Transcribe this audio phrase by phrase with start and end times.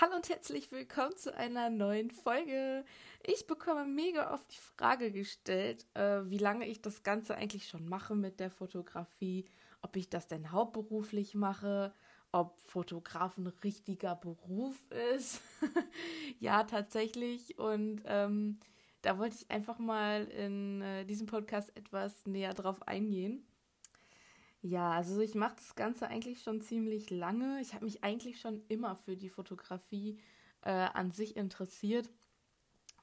[0.00, 2.86] Hallo und herzlich willkommen zu einer neuen Folge.
[3.22, 7.86] Ich bekomme mega oft die Frage gestellt, äh, wie lange ich das Ganze eigentlich schon
[7.86, 9.44] mache mit der Fotografie,
[9.82, 11.92] ob ich das denn hauptberuflich mache,
[12.32, 15.42] ob Fotograf ein richtiger Beruf ist.
[16.40, 17.58] ja, tatsächlich.
[17.58, 18.58] Und ähm,
[19.02, 23.46] da wollte ich einfach mal in äh, diesem Podcast etwas näher drauf eingehen.
[24.62, 27.60] Ja, also ich mache das Ganze eigentlich schon ziemlich lange.
[27.62, 30.18] Ich habe mich eigentlich schon immer für die Fotografie
[30.62, 32.10] äh, an sich interessiert.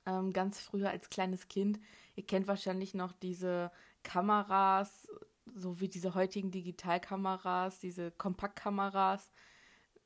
[0.05, 1.79] Ähm, ganz früher als kleines Kind.
[2.15, 3.71] Ihr kennt wahrscheinlich noch diese
[4.03, 5.07] Kameras,
[5.55, 9.31] so wie diese heutigen Digitalkameras, diese Kompaktkameras,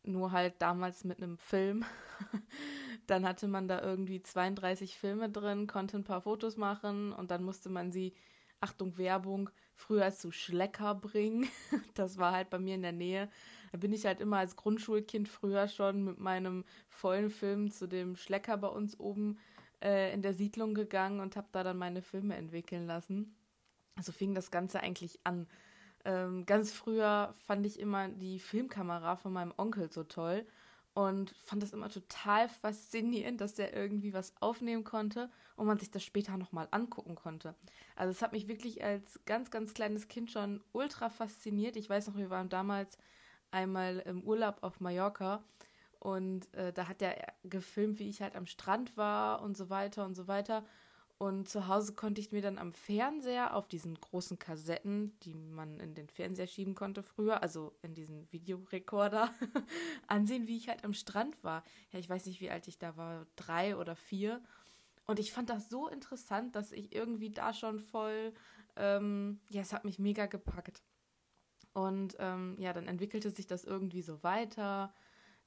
[0.04, 1.84] nur halt damals mit einem Film.
[3.08, 7.44] dann hatte man da irgendwie 32 Filme drin, konnte ein paar Fotos machen und dann
[7.44, 8.14] musste man sie
[8.62, 9.50] Achtung Werbung,
[9.82, 11.48] früher zu Schlecker bringen.
[11.96, 13.30] Das war halt bei mir in der Nähe.
[13.72, 18.16] Da bin ich halt immer als Grundschulkind früher schon mit meinem vollen Film zu dem
[18.16, 19.38] Schlecker bei uns oben
[19.82, 23.36] äh, in der Siedlung gegangen und habe da dann meine Filme entwickeln lassen.
[24.02, 25.48] So fing das Ganze eigentlich an.
[26.06, 30.46] Ähm, ganz früher fand ich immer die Filmkamera von meinem Onkel so toll
[30.94, 35.90] und fand das immer total faszinierend, dass der irgendwie was aufnehmen konnte und man sich
[35.90, 37.56] das später nochmal angucken konnte.
[37.96, 41.78] Also es hat mich wirklich als ganz, ganz kleines Kind schon ultra fasziniert.
[41.78, 42.98] Ich weiß noch, wir waren damals
[43.52, 45.44] einmal im Urlaub auf Mallorca
[46.00, 50.06] und äh, da hat er gefilmt, wie ich halt am Strand war und so weiter
[50.06, 50.66] und so weiter.
[51.22, 55.80] Und zu Hause konnte ich mir dann am Fernseher auf diesen großen Kassetten, die man
[55.80, 59.30] in den Fernseher schieben konnte früher, also in diesen Videorekorder,
[60.08, 61.64] ansehen, wie ich halt am Strand war.
[61.92, 64.42] Ja, ich weiß nicht, wie alt ich da war, drei oder vier.
[65.06, 68.34] Und ich fand das so interessant, dass ich irgendwie da schon voll,
[68.76, 70.82] ähm, ja, es hat mich mega gepackt.
[71.74, 74.92] Und ähm, ja, dann entwickelte sich das irgendwie so weiter.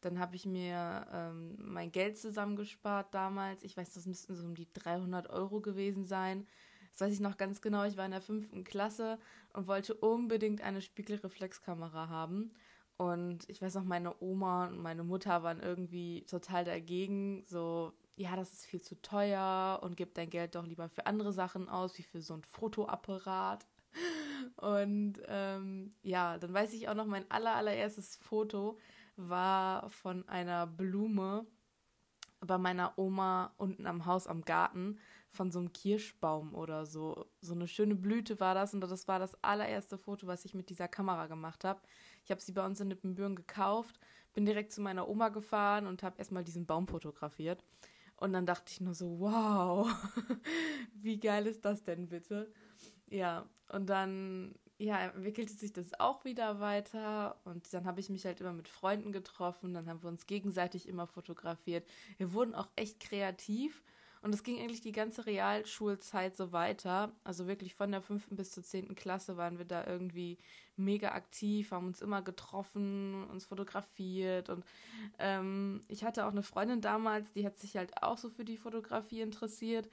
[0.04, 3.62] Dann habe ich mir ähm, mein Geld zusammengespart damals.
[3.62, 6.46] Ich weiß, das müssten so um die 300 Euro gewesen sein.
[6.92, 7.84] Das weiß ich noch ganz genau.
[7.84, 9.18] Ich war in der fünften Klasse
[9.54, 12.52] und wollte unbedingt eine Spiegelreflexkamera haben.
[12.98, 17.42] Und ich weiß noch, meine Oma und meine Mutter waren irgendwie total dagegen.
[17.46, 21.32] So, ja, das ist viel zu teuer und gib dein Geld doch lieber für andere
[21.32, 23.66] Sachen aus, wie für so ein Fotoapparat.
[24.56, 28.78] Und ähm, ja, dann weiß ich auch noch, mein aller, allererstes Foto
[29.16, 31.46] war von einer Blume
[32.40, 34.98] bei meiner Oma unten am Haus am Garten
[35.30, 37.26] von so einem Kirschbaum oder so.
[37.40, 40.70] So eine schöne Blüte war das und das war das allererste Foto, was ich mit
[40.70, 41.80] dieser Kamera gemacht habe.
[42.24, 43.98] Ich habe sie bei uns in Nippenbüren gekauft,
[44.32, 47.64] bin direkt zu meiner Oma gefahren und habe erstmal diesen Baum fotografiert.
[48.16, 49.88] Und dann dachte ich nur so, wow,
[50.94, 52.52] wie geil ist das denn bitte?
[53.08, 57.40] Ja, und dann ja, entwickelte sich das auch wieder weiter.
[57.44, 60.88] Und dann habe ich mich halt immer mit Freunden getroffen, dann haben wir uns gegenseitig
[60.88, 61.88] immer fotografiert.
[62.18, 63.82] Wir wurden auch echt kreativ.
[64.24, 67.12] Und es ging eigentlich die ganze Realschulzeit so weiter.
[67.24, 70.38] Also wirklich von der fünften bis zur zehnten Klasse waren wir da irgendwie
[70.76, 74.48] mega aktiv, haben uns immer getroffen, uns fotografiert.
[74.48, 74.64] Und
[75.18, 78.56] ähm, ich hatte auch eine Freundin damals, die hat sich halt auch so für die
[78.56, 79.90] Fotografie interessiert.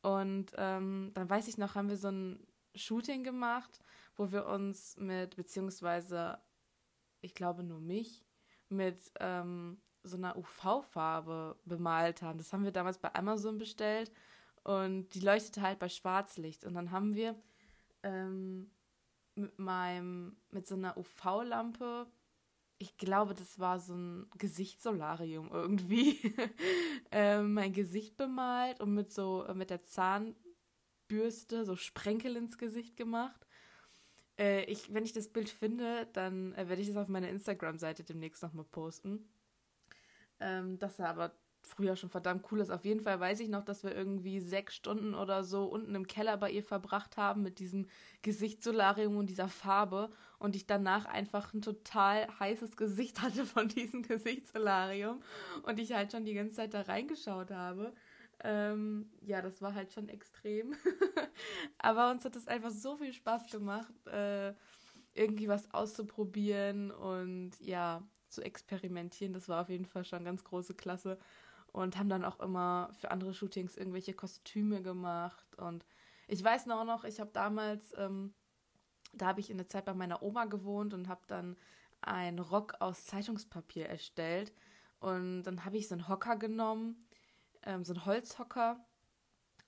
[0.00, 2.40] Und ähm, dann weiß ich noch, haben wir so ein
[2.74, 3.80] Shooting gemacht,
[4.16, 6.38] wo wir uns mit, beziehungsweise
[7.20, 8.24] ich glaube nur mich,
[8.68, 12.38] mit ähm, so einer UV-Farbe bemalt haben.
[12.38, 14.12] Das haben wir damals bei Amazon bestellt
[14.62, 16.64] und die leuchtete halt bei Schwarzlicht.
[16.64, 17.34] Und dann haben wir
[18.02, 18.70] ähm,
[19.34, 22.06] mit meinem, mit so einer UV-Lampe,
[22.78, 26.18] ich glaube, das war so ein Gesichtssolarium irgendwie,
[27.10, 30.36] ähm, mein Gesicht bemalt und mit so, mit der Zahn,
[31.06, 33.46] Bürste so Sprenkel ins Gesicht gemacht.
[34.38, 38.04] Äh, ich, wenn ich das Bild finde, dann äh, werde ich das auf meiner Instagram-Seite
[38.04, 39.28] demnächst nochmal posten.
[40.40, 41.32] Ähm, das sah aber
[41.66, 42.70] früher schon verdammt cool ist.
[42.70, 46.06] Auf jeden Fall weiß ich noch, dass wir irgendwie sechs Stunden oder so unten im
[46.06, 47.86] Keller bei ihr verbracht haben mit diesem
[48.22, 54.02] Gesichtssolarium und dieser Farbe und ich danach einfach ein total heißes Gesicht hatte von diesem
[54.02, 55.22] Gesichtssolarium
[55.62, 57.92] und ich halt schon die ganze Zeit da reingeschaut habe.
[58.42, 60.74] Ähm, ja, das war halt schon extrem.
[61.78, 64.54] Aber uns hat es einfach so viel Spaß gemacht, äh,
[65.14, 69.32] irgendwie was auszuprobieren und ja, zu experimentieren.
[69.32, 71.18] Das war auf jeden Fall schon ganz große Klasse.
[71.72, 75.56] Und haben dann auch immer für andere Shootings irgendwelche Kostüme gemacht.
[75.56, 75.84] Und
[76.28, 78.32] ich weiß noch, noch ich habe damals, ähm,
[79.12, 81.56] da habe ich in der Zeit bei meiner Oma gewohnt und habe dann
[82.00, 84.52] einen Rock aus Zeitungspapier erstellt.
[85.00, 87.03] Und dann habe ich so einen Hocker genommen
[87.64, 88.84] ähm, so ein Holzhocker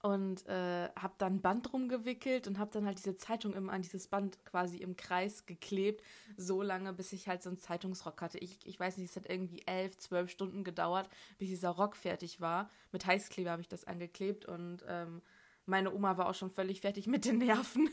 [0.02, 3.82] und äh, habe dann ein Band rumgewickelt und habe dann halt diese Zeitung immer an
[3.82, 6.04] dieses Band quasi im Kreis geklebt,
[6.36, 8.38] so lange, bis ich halt so einen Zeitungsrock hatte.
[8.38, 11.08] Ich, ich weiß nicht, es hat irgendwie elf, zwölf Stunden gedauert,
[11.38, 12.70] bis dieser Rock fertig war.
[12.92, 15.22] Mit Heißkleber habe ich das angeklebt und ähm,
[15.64, 17.90] meine Oma war auch schon völlig fertig mit den Nerven.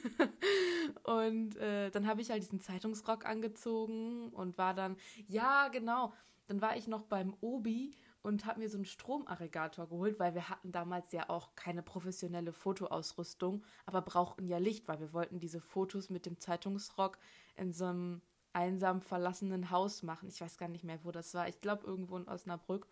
[1.03, 6.13] und äh, dann habe ich halt diesen Zeitungsrock angezogen und war dann, ja, genau,
[6.47, 10.49] dann war ich noch beim Obi und habe mir so einen Stromaggregator geholt, weil wir
[10.49, 15.61] hatten damals ja auch keine professionelle Fotoausrüstung, aber brauchten ja Licht, weil wir wollten diese
[15.61, 17.17] Fotos mit dem Zeitungsrock
[17.55, 18.21] in so einem
[18.53, 20.29] einsam verlassenen Haus machen.
[20.29, 21.47] Ich weiß gar nicht mehr, wo das war.
[21.49, 22.87] Ich glaube irgendwo in Osnabrück.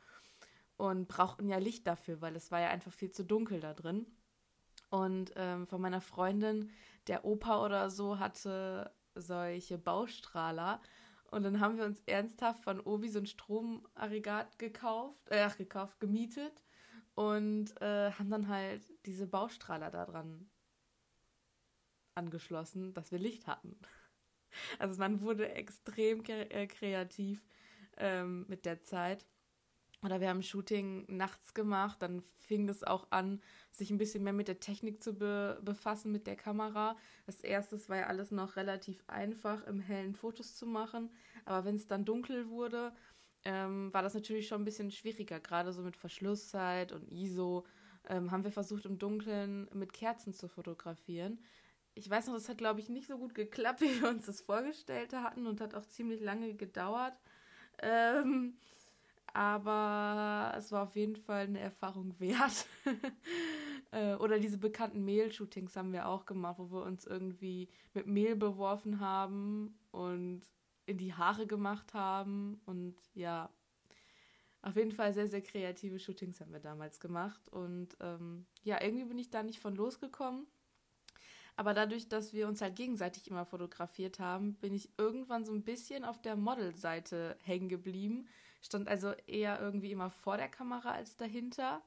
[0.77, 4.07] Und brauchten ja Licht dafür, weil es war ja einfach viel zu dunkel da drin.
[4.89, 6.71] Und ähm, von meiner Freundin,
[7.05, 10.81] der Opa oder so, hatte solche Baustrahler.
[11.31, 16.61] Und dann haben wir uns ernsthaft von Obi so ein Stromaggregat gekauft, äh, gekauft, gemietet
[17.15, 20.49] und äh, haben dann halt diese Baustrahler da dran
[22.15, 23.79] angeschlossen, dass wir Licht hatten.
[24.79, 27.47] Also man wurde extrem äh, kreativ
[27.95, 29.25] ähm, mit der Zeit.
[30.03, 33.39] Oder wir haben Shooting nachts gemacht, dann fing das auch an,
[33.69, 36.97] sich ein bisschen mehr mit der Technik zu be befassen, mit der Kamera.
[37.27, 41.11] Das erste war ja alles noch relativ einfach, im hellen Fotos zu machen.
[41.45, 42.93] Aber wenn es dann dunkel wurde,
[43.45, 45.39] ähm, war das natürlich schon ein bisschen schwieriger.
[45.39, 47.65] Gerade so mit Verschlusszeit und ISO
[48.09, 51.39] ähm, haben wir versucht, im Dunkeln mit Kerzen zu fotografieren.
[51.93, 54.41] Ich weiß noch, das hat, glaube ich, nicht so gut geklappt, wie wir uns das
[54.41, 57.13] vorgestellt hatten und hat auch ziemlich lange gedauert.
[57.81, 58.57] Ähm,
[59.33, 62.65] aber es war auf jeden Fall eine Erfahrung wert.
[63.93, 68.37] Äh, oder diese bekannten Mehl-Shootings haben wir auch gemacht, wo wir uns irgendwie mit Mehl
[68.37, 70.43] beworfen haben und
[70.85, 72.61] in die Haare gemacht haben.
[72.65, 73.49] Und ja,
[74.61, 77.49] auf jeden Fall sehr, sehr kreative Shootings haben wir damals gemacht.
[77.49, 80.47] Und ähm, ja, irgendwie bin ich da nicht von losgekommen.
[81.57, 85.63] Aber dadurch, dass wir uns halt gegenseitig immer fotografiert haben, bin ich irgendwann so ein
[85.63, 88.27] bisschen auf der Modelseite hängen geblieben
[88.61, 91.81] stand also eher irgendwie immer vor der Kamera als dahinter.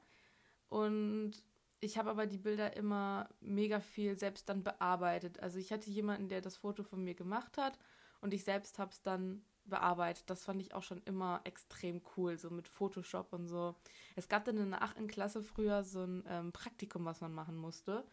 [0.69, 1.33] Und
[1.79, 5.39] ich habe aber die Bilder immer mega viel selbst dann bearbeitet.
[5.41, 7.77] Also ich hatte jemanden, der das Foto von mir gemacht hat
[8.21, 10.29] und ich selbst habe es dann bearbeitet.
[10.29, 13.75] Das fand ich auch schon immer extrem cool, so mit Photoshop und so.
[14.15, 17.55] Es gab dann in der achten Klasse früher so ein ähm, Praktikum, was man machen
[17.55, 18.05] musste.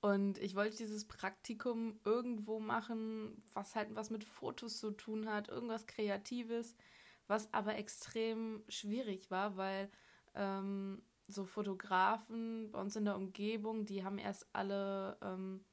[0.00, 5.48] Und ich wollte dieses Praktikum irgendwo machen, was halt was mit Fotos zu tun hat,
[5.48, 6.76] irgendwas Kreatives
[7.26, 9.90] was aber extrem schwierig war, weil
[10.34, 15.64] ähm, so Fotografen bei uns in der Umgebung, die haben erst alle ähm,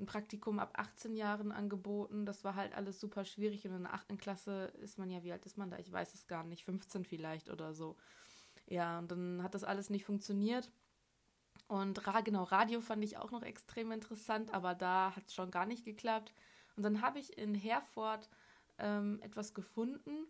[0.00, 2.26] ein Praktikum ab 18 Jahren angeboten.
[2.26, 3.64] Das war halt alles super schwierig.
[3.66, 4.18] Und in der 8.
[4.18, 5.78] Klasse ist man ja, wie alt ist man da?
[5.78, 7.96] Ich weiß es gar nicht, 15 vielleicht oder so.
[8.66, 10.70] Ja, und dann hat das alles nicht funktioniert.
[11.68, 15.66] Und genau, Radio fand ich auch noch extrem interessant, aber da hat es schon gar
[15.66, 16.34] nicht geklappt.
[16.76, 18.28] Und dann habe ich in Herford
[18.78, 20.26] ähm, etwas gefunden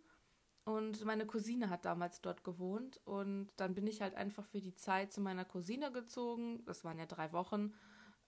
[0.65, 2.99] und meine Cousine hat damals dort gewohnt.
[3.05, 6.65] Und dann bin ich halt einfach für die Zeit zu meiner Cousine gezogen.
[6.65, 7.75] Das waren ja drei Wochen.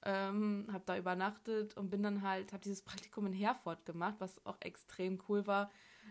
[0.03, 4.45] Ähm, habe da übernachtet und bin dann halt, habe dieses Praktikum in Herford gemacht, was
[4.45, 5.71] auch extrem cool war.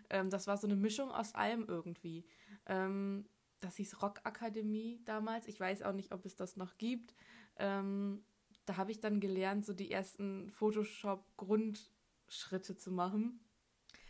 [0.10, 2.26] Ähm, das war so eine Mischung aus allem irgendwie.
[2.66, 3.30] Ähm,
[3.60, 5.48] das hieß Rockakademie damals.
[5.48, 7.14] Ich weiß auch nicht, ob es das noch gibt.
[7.58, 8.26] Ähm,
[8.66, 13.45] da habe ich dann gelernt, so die ersten Photoshop-Grundschritte zu machen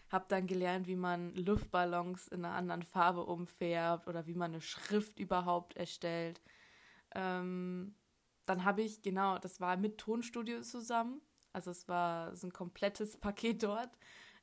[0.09, 4.61] habe dann gelernt, wie man Luftballons in einer anderen Farbe umfärbt oder wie man eine
[4.61, 6.41] Schrift überhaupt erstellt.
[7.13, 7.95] Ähm,
[8.45, 11.21] dann habe ich, genau, das war mit Tonstudio zusammen,
[11.53, 13.97] also es war so ein komplettes Paket dort,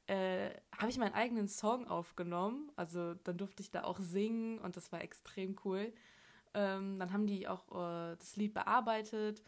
[0.06, 2.72] äh, habe ich meinen eigenen Song aufgenommen.
[2.76, 5.92] Also dann durfte ich da auch singen und das war extrem cool.
[6.54, 9.42] Ähm, dann haben die auch äh, das Lied bearbeitet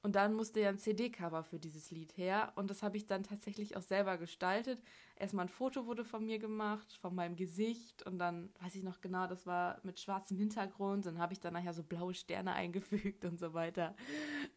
[0.00, 2.52] und dann musste ja ein CD-Cover für dieses Lied her.
[2.54, 4.80] Und das habe ich dann tatsächlich auch selber gestaltet.
[5.16, 8.04] Erstmal ein Foto wurde von mir gemacht, von meinem Gesicht.
[8.04, 11.04] Und dann weiß ich noch genau, das war mit schwarzem Hintergrund.
[11.06, 13.96] Dann habe ich dann nachher so blaue Sterne eingefügt und so weiter.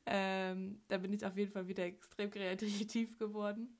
[0.05, 3.77] Ähm, da bin ich auf jeden Fall wieder extrem kreativ geworden.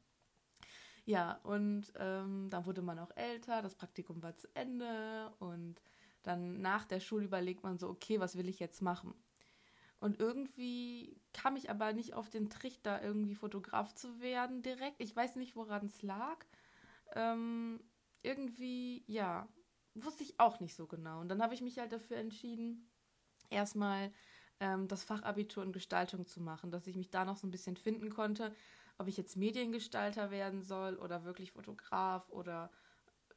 [1.06, 3.62] Ja, und ähm, dann wurde man auch älter.
[3.62, 5.32] Das Praktikum war zu Ende.
[5.38, 5.80] Und
[6.24, 9.14] dann nach der Schule überlegt man so, okay, was will ich jetzt machen?
[10.02, 15.00] Und irgendwie kam ich aber nicht auf den Trichter, irgendwie Fotograf zu werden direkt.
[15.00, 16.44] Ich weiß nicht, woran es lag.
[17.14, 17.80] Ähm,
[18.24, 19.48] irgendwie, ja,
[19.94, 21.22] wusste ich auch nicht so genau.
[21.22, 22.90] Und dann habe ich mich halt dafür entschieden,
[23.52, 24.12] erstmal
[24.60, 27.78] ähm, das Fachabitur in Gestaltung zu machen, dass ich mich da noch so ein bisschen
[27.78, 28.56] finden konnte,
[28.98, 32.72] ob ich jetzt Mediengestalter werden soll oder wirklich Fotograf oder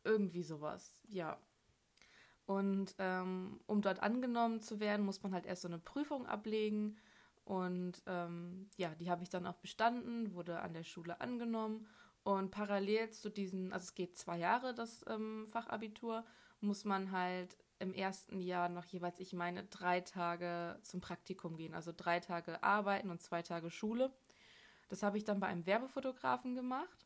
[0.02, 1.02] irgendwie sowas.
[1.08, 1.38] Ja.
[2.46, 6.96] Und ähm, um dort angenommen zu werden, muss man halt erst so eine Prüfung ablegen.
[7.44, 11.86] Und ähm, ja, die habe ich dann auch bestanden, wurde an der Schule angenommen.
[12.22, 16.24] Und parallel zu diesen, also es geht zwei Jahre, das ähm, Fachabitur,
[16.60, 21.74] muss man halt im ersten Jahr noch jeweils, ich meine, drei Tage zum Praktikum gehen.
[21.74, 24.10] Also drei Tage arbeiten und zwei Tage Schule.
[24.88, 27.03] Das habe ich dann bei einem Werbefotografen gemacht.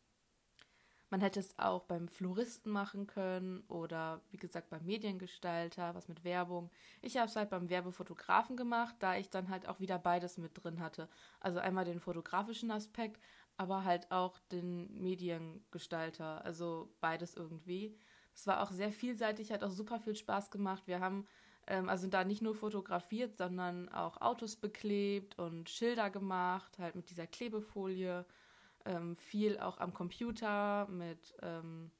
[1.10, 6.22] Man hätte es auch beim Floristen machen können oder wie gesagt beim Mediengestalter, was mit
[6.22, 6.70] Werbung.
[7.00, 10.62] Ich habe es halt beim Werbefotografen gemacht, da ich dann halt auch wieder beides mit
[10.62, 11.08] drin hatte.
[11.40, 13.22] Also einmal den fotografischen Aspekt,
[13.56, 16.44] aber halt auch den Mediengestalter.
[16.44, 17.96] Also beides irgendwie.
[18.34, 20.82] Es war auch sehr vielseitig, hat auch super viel Spaß gemacht.
[20.86, 21.26] Wir haben
[21.66, 27.10] ähm, also da nicht nur fotografiert, sondern auch Autos beklebt und Schilder gemacht, halt mit
[27.10, 28.24] dieser Klebefolie
[28.88, 31.90] ähm, viel auch am Computer mit, ähm,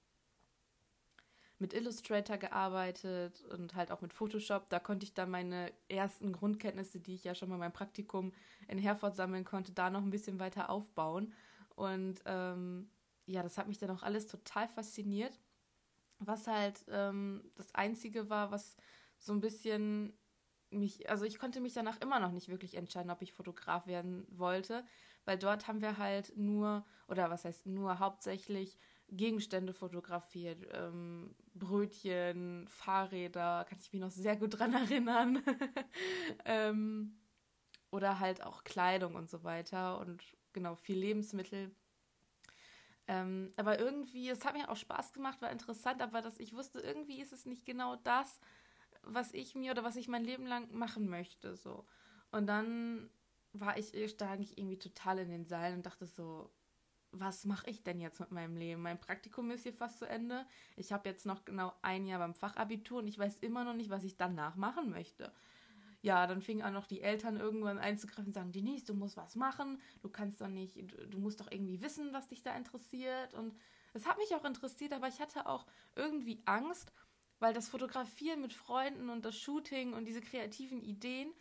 [1.58, 4.68] mit Illustrator gearbeitet und halt auch mit Photoshop.
[4.70, 8.32] Da konnte ich dann meine ersten Grundkenntnisse, die ich ja schon mal in meinem Praktikum
[8.68, 11.32] in Herford sammeln konnte, da noch ein bisschen weiter aufbauen.
[11.74, 12.90] Und ähm,
[13.26, 15.38] ja, das hat mich dann auch alles total fasziniert.
[16.20, 18.76] Was halt ähm, das Einzige war, was
[19.18, 20.16] so ein bisschen
[20.70, 24.26] mich, also ich konnte mich danach immer noch nicht wirklich entscheiden, ob ich Fotograf werden
[24.30, 24.84] wollte,
[25.24, 28.78] weil dort haben wir halt nur, oder was heißt nur, hauptsächlich
[29.10, 35.42] Gegenstände fotografiert, ähm, Brötchen, Fahrräder, kann ich mich noch sehr gut dran erinnern.
[36.44, 37.18] ähm,
[37.90, 40.22] oder halt auch Kleidung und so weiter und
[40.52, 41.74] genau, viel Lebensmittel.
[43.06, 46.80] Ähm, aber irgendwie, es hat mir auch Spaß gemacht, war interessant, aber dass ich wusste,
[46.80, 48.38] irgendwie ist es nicht genau das,
[49.02, 51.56] was ich mir oder was ich mein Leben lang machen möchte.
[51.56, 51.86] So.
[52.30, 53.08] Und dann
[53.52, 56.50] war ich, stand ich irgendwie total in den Seilen und dachte so,
[57.10, 58.82] was mache ich denn jetzt mit meinem Leben?
[58.82, 60.46] Mein Praktikum ist hier fast zu Ende.
[60.76, 63.90] Ich habe jetzt noch genau ein Jahr beim Fachabitur und ich weiß immer noch nicht,
[63.90, 65.32] was ich danach machen möchte.
[66.00, 69.34] Ja, dann fingen an noch die Eltern irgendwann einzugreifen und sagen, Denise, du musst was
[69.34, 70.76] machen, du kannst doch nicht,
[71.10, 73.34] du musst doch irgendwie wissen, was dich da interessiert.
[73.34, 73.56] Und
[73.94, 76.92] es hat mich auch interessiert, aber ich hatte auch irgendwie Angst,
[77.40, 81.32] weil das Fotografieren mit Freunden und das Shooting und diese kreativen Ideen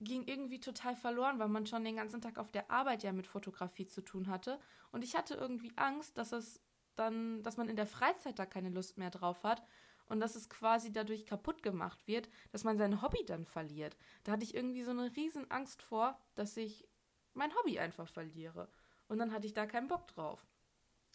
[0.00, 3.26] ging irgendwie total verloren, weil man schon den ganzen Tag auf der Arbeit ja mit
[3.26, 4.58] Fotografie zu tun hatte.
[4.92, 6.60] Und ich hatte irgendwie Angst, dass es
[6.96, 9.62] dann, dass man in der Freizeit da keine Lust mehr drauf hat
[10.06, 13.96] und dass es quasi dadurch kaputt gemacht wird, dass man sein Hobby dann verliert.
[14.24, 16.88] Da hatte ich irgendwie so eine riesen Angst vor, dass ich
[17.34, 18.68] mein Hobby einfach verliere.
[19.06, 20.46] Und dann hatte ich da keinen Bock drauf.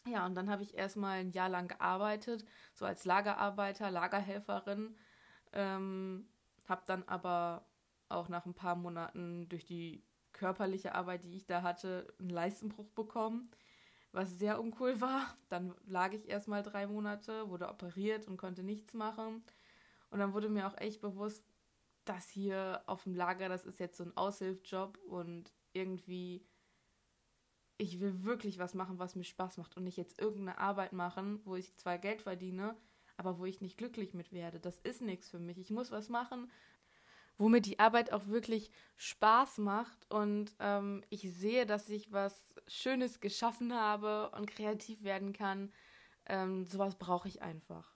[0.06, 4.96] Ja, und dann habe ich erstmal ein Jahr lang gearbeitet, so als Lagerarbeiter, Lagerhelferin.
[5.52, 6.28] Ähm,
[6.68, 7.66] habe dann aber
[8.08, 12.90] auch nach ein paar Monaten durch die körperliche Arbeit, die ich da hatte, einen Leistenbruch
[12.90, 13.50] bekommen,
[14.12, 15.36] was sehr uncool war.
[15.48, 19.42] Dann lag ich erstmal drei Monate, wurde operiert und konnte nichts machen.
[20.10, 21.44] Und dann wurde mir auch echt bewusst,
[22.04, 26.46] dass hier auf dem Lager, das ist jetzt so ein Aushilfsjob und irgendwie
[27.78, 31.40] ich will wirklich was machen, was mir Spaß macht und nicht jetzt irgendeine Arbeit machen,
[31.44, 32.76] wo ich zwar Geld verdiene,
[33.16, 34.60] aber wo ich nicht glücklich mit werde.
[34.60, 35.58] Das ist nichts für mich.
[35.58, 36.50] Ich muss was machen,
[37.38, 43.20] womit die Arbeit auch wirklich Spaß macht und ähm, ich sehe, dass ich was Schönes
[43.20, 45.72] geschaffen habe und kreativ werden kann.
[46.26, 47.94] Ähm, sowas brauche ich einfach.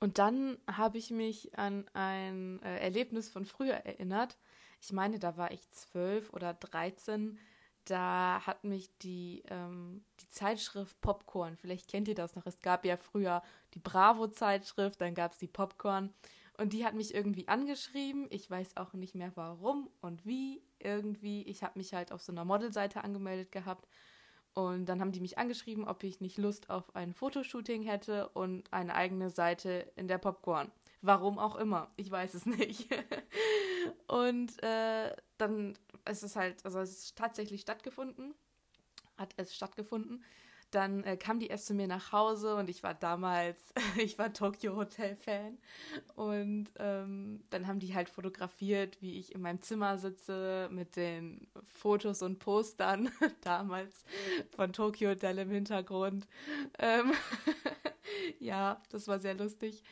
[0.00, 4.36] Und dann habe ich mich an ein äh, Erlebnis von früher erinnert.
[4.80, 7.38] Ich meine, da war ich zwölf oder dreizehn
[7.90, 12.84] da hat mich die, ähm, die Zeitschrift Popcorn, vielleicht kennt ihr das noch, es gab
[12.84, 13.42] ja früher
[13.74, 16.12] die Bravo-Zeitschrift, dann gab es die Popcorn
[16.58, 18.26] und die hat mich irgendwie angeschrieben.
[18.30, 20.62] Ich weiß auch nicht mehr warum und wie.
[20.80, 23.88] Irgendwie, ich habe mich halt auf so einer Modelseite angemeldet gehabt
[24.54, 28.72] und dann haben die mich angeschrieben, ob ich nicht Lust auf ein Fotoshooting hätte und
[28.72, 30.70] eine eigene Seite in der Popcorn.
[31.00, 32.88] Warum auch immer, ich weiß es nicht.
[34.08, 38.34] und äh, dann ist es halt, also es ist tatsächlich stattgefunden,
[39.16, 40.24] hat es stattgefunden.
[40.70, 44.32] Dann äh, kam die erst zu mir nach Hause und ich war damals, ich war
[44.32, 45.58] Tokyo Hotel Fan.
[46.14, 51.46] Und ähm, dann haben die halt fotografiert, wie ich in meinem Zimmer sitze mit den
[51.64, 53.10] Fotos und Postern
[53.42, 54.04] damals
[54.54, 56.26] von Tokyo Hotel im Hintergrund.
[56.78, 57.12] Ähm
[58.40, 59.82] ja, das war sehr lustig.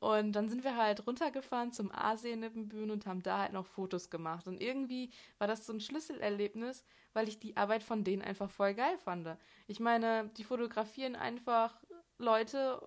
[0.00, 4.46] Und dann sind wir halt runtergefahren zum Asien-Nippenbühnen und haben da halt noch Fotos gemacht.
[4.46, 8.74] Und irgendwie war das so ein Schlüsselerlebnis, weil ich die Arbeit von denen einfach voll
[8.74, 9.28] geil fand.
[9.66, 11.80] Ich meine, die fotografieren einfach
[12.18, 12.80] Leute,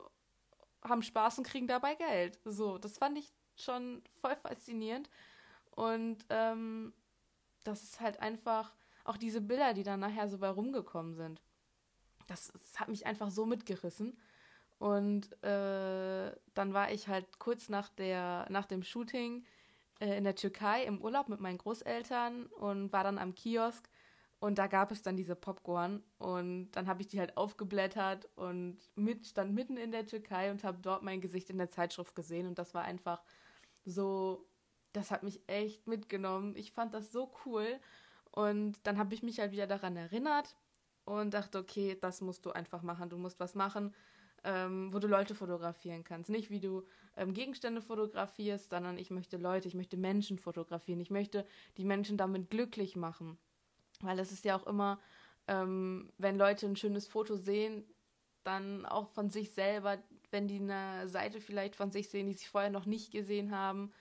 [0.83, 2.39] haben Spaß und kriegen dabei Geld.
[2.45, 5.09] So, das fand ich schon voll faszinierend.
[5.71, 6.93] Und ähm,
[7.63, 11.41] das ist halt einfach auch diese Bilder, die dann nachher so bei rumgekommen sind.
[12.27, 14.17] Das, das hat mich einfach so mitgerissen.
[14.79, 19.45] Und äh, dann war ich halt kurz nach, der, nach dem Shooting
[19.99, 23.89] äh, in der Türkei im Urlaub mit meinen Großeltern und war dann am Kiosk.
[24.39, 26.03] Und da gab es dann diese Popcorn.
[26.19, 30.63] Und dann habe ich die halt aufgeblättert und mit, stand mitten in der Türkei und
[30.63, 32.45] habe dort mein Gesicht in der Zeitschrift gesehen.
[32.47, 33.23] Und das war einfach
[33.83, 34.45] so,
[34.93, 36.55] das hat mich echt mitgenommen.
[36.55, 37.79] Ich fand das so cool.
[38.29, 40.55] Und dann habe ich mich halt wieder daran erinnert
[41.05, 43.09] und dachte, okay, das musst du einfach machen.
[43.09, 43.95] Du musst was machen,
[44.43, 46.29] ähm, wo du Leute fotografieren kannst.
[46.29, 46.83] Nicht wie du
[47.15, 50.99] ähm, Gegenstände fotografierst, sondern ich möchte Leute, ich möchte Menschen fotografieren.
[50.99, 51.45] Ich möchte
[51.77, 53.37] die Menschen damit glücklich machen.
[54.01, 54.99] Weil es ist ja auch immer,
[55.47, 57.83] ähm, wenn Leute ein schönes Foto sehen,
[58.43, 59.97] dann auch von sich selber,
[60.31, 63.91] wenn die eine Seite vielleicht von sich sehen, die sie vorher noch nicht gesehen haben,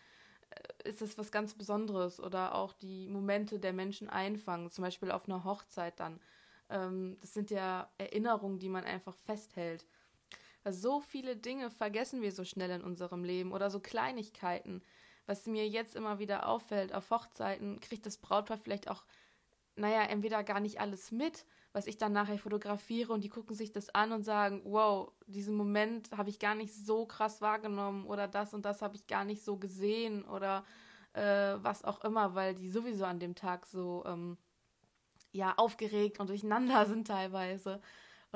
[0.50, 2.20] äh, ist das was ganz Besonderes.
[2.20, 6.20] Oder auch die Momente der Menschen einfangen, zum Beispiel auf einer Hochzeit dann.
[6.68, 9.86] Ähm, das sind ja Erinnerungen, die man einfach festhält.
[10.72, 14.82] So viele Dinge vergessen wir so schnell in unserem Leben oder so Kleinigkeiten.
[15.26, 19.04] Was mir jetzt immer wieder auffällt, auf Hochzeiten kriegt das Brautpaar vielleicht auch
[19.76, 23.72] naja, entweder gar nicht alles mit, was ich dann nachher fotografiere und die gucken sich
[23.72, 28.26] das an und sagen, wow, diesen Moment habe ich gar nicht so krass wahrgenommen oder
[28.26, 30.64] das und das habe ich gar nicht so gesehen oder
[31.12, 34.38] äh, was auch immer, weil die sowieso an dem Tag so ähm,
[35.32, 37.80] ja aufgeregt und durcheinander sind teilweise.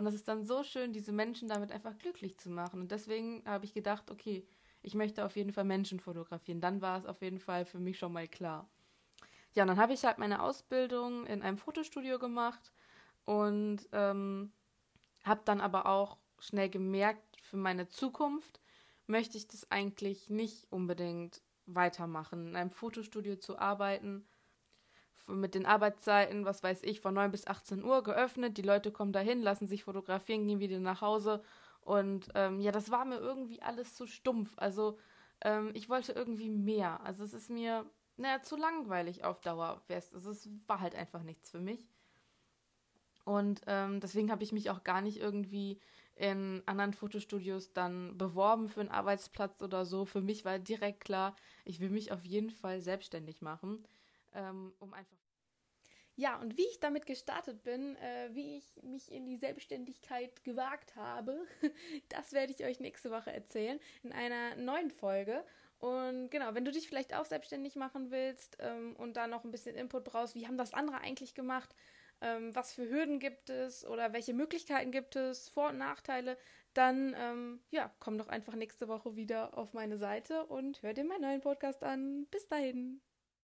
[0.00, 2.80] Und das ist dann so schön, diese Menschen damit einfach glücklich zu machen.
[2.80, 4.46] Und deswegen habe ich gedacht, okay,
[4.80, 6.62] ich möchte auf jeden Fall Menschen fotografieren.
[6.62, 8.66] Dann war es auf jeden Fall für mich schon mal klar.
[9.52, 12.72] Ja, und dann habe ich halt meine Ausbildung in einem Fotostudio gemacht
[13.26, 14.54] und ähm,
[15.22, 18.58] habe dann aber auch schnell gemerkt, für meine Zukunft
[19.06, 24.26] möchte ich das eigentlich nicht unbedingt weitermachen, in einem Fotostudio zu arbeiten,
[25.30, 28.56] mit den Arbeitszeiten, was weiß ich, von 9 bis 18 Uhr geöffnet.
[28.56, 31.42] Die Leute kommen dahin, lassen sich fotografieren, gehen wieder nach Hause.
[31.82, 34.52] Und ähm, ja, das war mir irgendwie alles zu stumpf.
[34.56, 34.98] Also
[35.42, 37.00] ähm, ich wollte irgendwie mehr.
[37.04, 37.86] Also es ist mir
[38.20, 39.82] naja, zu langweilig auf Dauer.
[39.88, 41.88] Also es war halt einfach nichts für mich.
[43.24, 45.80] Und ähm, deswegen habe ich mich auch gar nicht irgendwie
[46.16, 50.04] in anderen Fotostudios dann beworben für einen Arbeitsplatz oder so.
[50.04, 51.34] Für mich war direkt klar,
[51.64, 53.86] ich will mich auf jeden Fall selbstständig machen,
[54.34, 55.16] ähm, um einfach.
[56.16, 60.94] Ja, und wie ich damit gestartet bin, äh, wie ich mich in die Selbstständigkeit gewagt
[60.94, 61.46] habe,
[62.10, 65.44] das werde ich euch nächste Woche erzählen in einer neuen Folge.
[65.78, 69.50] Und genau, wenn du dich vielleicht auch selbstständig machen willst ähm, und da noch ein
[69.50, 71.74] bisschen Input brauchst, wie haben das andere eigentlich gemacht,
[72.20, 76.36] ähm, was für Hürden gibt es oder welche Möglichkeiten gibt es, Vor- und Nachteile,
[76.74, 81.04] dann ähm, ja, komm doch einfach nächste Woche wieder auf meine Seite und hör dir
[81.04, 82.26] meinen neuen Podcast an.
[82.26, 83.00] Bis dahin.